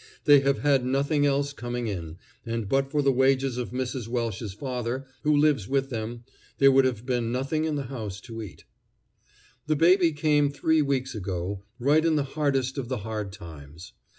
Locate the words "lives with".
5.37-5.91